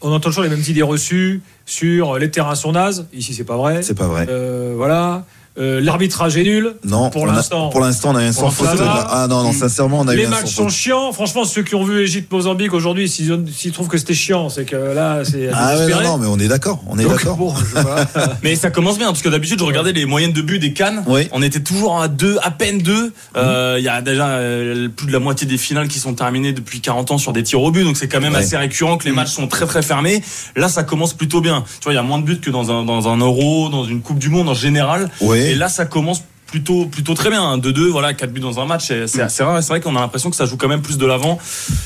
On 0.00 0.08
entend 0.12 0.28
toujours 0.28 0.42
les 0.42 0.50
mêmes 0.50 0.62
idées 0.68 0.82
reçues 0.82 1.40
sur 1.64 2.18
les 2.18 2.30
terrains 2.30 2.54
sont 2.54 2.72
nazes. 2.72 3.06
Ici, 3.14 3.32
c'est 3.32 3.44
pas 3.44 3.56
vrai. 3.56 3.82
C'est 3.82 3.94
pas 3.94 4.06
vrai. 4.06 4.26
Euh, 4.28 4.74
voilà. 4.76 5.24
Euh, 5.56 5.80
l'arbitrage 5.80 6.36
est 6.36 6.42
nul. 6.42 6.74
Non, 6.84 7.10
pour 7.10 7.26
l'instant. 7.26 7.68
Pour 7.68 7.80
l'instant, 7.80 8.10
on 8.12 8.16
a 8.16 8.22
un 8.22 8.32
sans 8.32 8.50
faute. 8.50 8.68
Ah 8.80 9.26
non, 9.30 9.44
non, 9.44 9.52
sincèrement, 9.52 10.00
on 10.00 10.08
a 10.08 10.14
Les 10.14 10.26
matchs 10.26 10.52
sont 10.52 10.68
chiants. 10.68 11.12
Franchement, 11.12 11.44
ceux 11.44 11.62
qui 11.62 11.76
ont 11.76 11.84
vu 11.84 12.02
Égypte-Mozambique 12.02 12.72
aujourd'hui, 12.72 13.08
s'ils 13.08 13.72
trouvent 13.72 13.88
que 13.88 13.98
c'était 13.98 14.14
chiant, 14.14 14.48
c'est 14.48 14.64
que 14.64 14.76
là, 14.76 15.22
c'est. 15.24 15.50
Ah 15.52 15.76
ouais, 15.76 15.88
non, 15.88 16.02
non, 16.02 16.18
mais 16.18 16.26
on 16.26 16.38
est 16.38 16.48
d'accord. 16.48 16.82
On 16.88 16.98
est 16.98 17.04
d'accord. 17.04 17.54
mais 18.42 18.56
ça 18.56 18.70
commence 18.70 18.98
bien, 18.98 19.08
parce 19.08 19.22
que 19.22 19.28
d'habitude, 19.28 19.60
je 19.60 19.64
regardais 19.64 19.92
les 19.92 20.06
moyennes 20.06 20.32
de 20.32 20.42
but 20.42 20.58
des 20.58 20.72
Cannes. 20.72 21.04
Oui. 21.06 21.28
On 21.30 21.40
était 21.40 21.60
toujours 21.60 22.00
à 22.00 22.08
deux, 22.08 22.36
à 22.42 22.50
peine 22.50 22.78
deux. 22.78 23.12
Euh, 23.36 23.76
il 23.78 23.84
y 23.84 23.88
a 23.88 24.02
déjà 24.02 24.28
euh, 24.30 24.88
plus 24.88 25.06
de 25.06 25.12
la 25.12 25.20
moitié 25.20 25.46
des 25.46 25.58
finales 25.58 25.86
qui 25.86 26.00
sont 26.00 26.14
terminées 26.14 26.52
depuis 26.52 26.80
40 26.80 27.12
ans 27.12 27.18
sur 27.18 27.32
des 27.32 27.44
tirs 27.44 27.62
au 27.62 27.70
but, 27.70 27.84
donc 27.84 27.96
c'est 27.96 28.08
quand 28.08 28.20
même 28.20 28.34
assez 28.34 28.56
récurrent 28.56 28.98
que 28.98 29.04
les 29.04 29.12
matchs 29.12 29.30
sont 29.30 29.46
très 29.46 29.66
très 29.66 29.82
fermés. 29.82 30.22
Là, 30.56 30.68
ça 30.68 30.82
commence 30.82 31.14
plutôt 31.14 31.40
bien. 31.40 31.62
Tu 31.78 31.84
vois, 31.84 31.92
il 31.92 31.96
y 31.96 31.98
a 31.98 32.02
moins 32.02 32.18
de 32.18 32.24
buts 32.24 32.40
que 32.40 32.50
dans 32.50 32.72
un, 32.72 32.84
dans 32.84 33.08
un 33.08 33.18
Euro, 33.18 33.68
dans 33.68 33.84
une 33.84 34.00
Coupe 34.00 34.18
du 34.18 34.30
Monde 34.30 34.48
en 34.48 34.54
général. 34.54 35.10
Oui. 35.20 35.43
Et 35.44 35.54
là, 35.54 35.68
ça 35.68 35.84
commence 35.84 36.22
plutôt 36.46 36.86
plutôt 36.86 37.14
très 37.14 37.30
bien. 37.30 37.58
2-2, 37.58 37.88
voilà, 37.88 38.14
4 38.14 38.32
buts 38.32 38.40
dans 38.40 38.60
un 38.60 38.66
match, 38.66 38.86
c'est 38.86 39.20
assez 39.20 39.42
rare. 39.42 39.62
C'est 39.62 39.70
vrai 39.70 39.80
qu'on 39.80 39.96
a 39.96 40.00
l'impression 40.00 40.30
que 40.30 40.36
ça 40.36 40.46
joue 40.46 40.56
quand 40.56 40.68
même 40.68 40.82
plus 40.82 40.98
de 40.98 41.06
l'avant. 41.06 41.38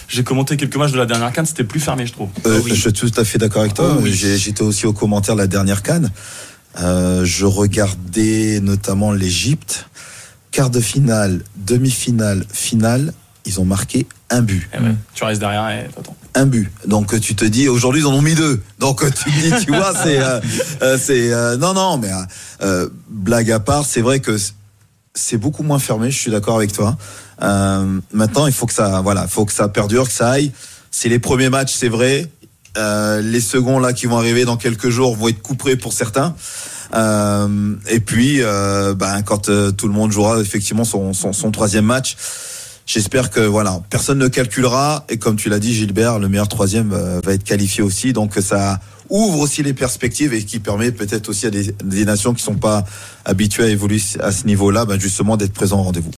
J'ai 0.09 0.23
commenté 0.25 0.57
quelques 0.57 0.77
matchs 0.77 0.93
de 0.93 0.99
la 0.99 1.07
dernière 1.07 1.33
canne, 1.33 1.47
c'était 1.47 1.65
plus 1.65 1.81
fermé, 1.81 2.07
je 2.07 2.12
trouve. 2.12 2.29
Euh, 2.47 2.61
je 2.67 2.75
suis 2.75 2.93
tout 2.93 3.11
à 3.17 3.25
fait 3.25 3.38
d'accord 3.38 3.62
avec 3.62 3.75
toi. 3.75 3.97
J'étais 4.05 4.62
aussi 4.62 4.87
au 4.87 4.93
commentaire 4.93 5.35
de 5.37 5.41
la 5.41 5.47
dernière 5.47 5.83
canne. 5.83 6.11
Euh, 6.81 7.25
je 7.25 7.47
regardais 7.47 8.61
notamment 8.61 9.12
l'Égypte. 9.12 9.88
Quart 10.50 10.71
de 10.71 10.81
finale, 10.81 11.43
demi-finale, 11.57 12.45
finale, 12.53 13.12
ils 13.47 13.61
ont 13.61 13.65
marqué 13.65 14.07
un 14.31 14.43
but. 14.43 14.69
Eh 14.75 14.79
tu 15.15 15.25
restes 15.25 15.41
derrière 15.41 15.69
et 15.71 15.88
t'attends. 15.95 16.17
Un 16.38 16.47
but. 16.47 16.71
Donc 16.87 17.18
tu 17.21 17.35
te 17.35 17.45
dis, 17.45 17.68
aujourd'hui 17.68 18.02
ils 18.02 18.07
en 18.07 18.14
ont 18.14 18.23
mis 18.23 18.35
deux. 18.35 18.61
Donc 18.78 19.04
tu 19.14 19.30
dis, 19.30 19.52
tu 19.64 19.73
vois, 19.73 19.92
c'est, 19.95 20.18
euh, 20.21 20.99
c'est, 20.99 21.30
non 21.59 21.75
non, 21.75 21.99
mais 21.99 22.11
blague 23.11 23.50
à 23.50 23.61
part, 23.61 23.85
c'est 23.85 24.02
vrai 24.02 24.21
que 24.21 24.37
c'est 25.18 25.37
beaucoup 25.37 25.62
moins 25.62 25.78
fermé. 25.78 26.11
Je 26.11 26.18
suis 26.18 26.30
d'accord 26.30 26.57
avec 26.57 26.73
toi. 26.73 26.97
Euh, 27.42 28.00
maintenant, 28.12 28.47
il 28.47 28.52
faut 28.52 28.66
que 28.66 28.73
ça, 28.73 29.00
voilà, 29.00 29.26
faut 29.26 29.45
que 29.45 29.52
ça 29.52 29.68
perdure, 29.68 30.07
que 30.07 30.12
ça 30.12 30.30
aille. 30.30 30.52
C'est 30.90 31.09
les 31.09 31.18
premiers 31.18 31.50
matchs, 31.50 31.75
c'est 31.75 31.88
vrai. 31.88 32.30
Euh, 32.76 33.21
les 33.21 33.40
seconds 33.40 33.80
là 33.80 33.92
qui 33.92 34.07
vont 34.07 34.18
arriver 34.18 34.45
dans 34.45 34.57
quelques 34.57 34.90
jours 34.90 35.16
vont 35.16 35.28
être 35.28 35.42
couperés 35.42 35.76
pour 35.76 35.92
certains. 35.92 36.35
Euh, 36.95 37.75
et 37.88 38.00
puis, 38.00 38.40
ben, 38.40 39.23
quand 39.25 39.50
tout 39.76 39.88
le 39.88 39.92
monde 39.92 40.12
jouera 40.12 40.40
effectivement 40.40 40.85
son, 40.85 41.12
son, 41.12 41.33
son 41.33 41.50
troisième 41.50 41.85
match, 41.85 42.16
j'espère 42.88 43.30
que 43.30 43.40
voilà, 43.40 43.80
personne 43.90 44.18
ne 44.18 44.26
calculera. 44.26 45.04
Et 45.09 45.18
comme 45.18 45.37
tu 45.37 45.49
l'as 45.49 45.61
dit, 45.61 45.73
Gilbert, 45.73 46.18
le 46.18 46.28
meilleur 46.28 46.49
troisième 46.49 46.88
va 46.88 47.33
être 47.33 47.45
qualifié 47.45 47.85
aussi. 47.85 48.12
Donc 48.12 48.35
ça 48.40 48.80
ouvre 49.11 49.38
aussi 49.38 49.62
les 49.62 49.75
perspectives 49.75 50.35
et 50.35 50.45
qui 50.45 50.59
permet 50.59 50.90
peut-être 50.92 51.28
aussi 51.28 51.47
à 51.47 51.50
des, 51.50 52.04
nations 52.04 52.35
qui 52.35 52.42
sont 52.42 52.57
pas 52.57 52.85
habituées 53.25 53.64
à 53.64 53.68
évoluer 53.68 54.00
à 54.21 54.33
ce 54.33 54.47
niveau-là, 54.47 54.85
ben 54.85 54.99
justement 54.99 55.37
d'être 55.37 55.52
présents 55.52 55.80
au 55.80 55.85
rendez-vous. 55.85 56.07